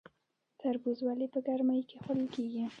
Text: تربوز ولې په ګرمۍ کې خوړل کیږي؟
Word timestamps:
تربوز 0.59 0.99
ولې 1.03 1.27
په 1.33 1.39
ګرمۍ 1.47 1.81
کې 1.89 1.97
خوړل 2.03 2.27
کیږي؟ 2.35 2.65